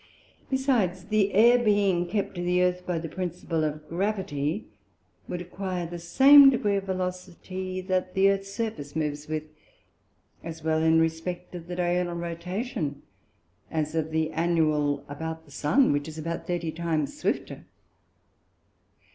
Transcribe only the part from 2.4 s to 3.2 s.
the Earth by the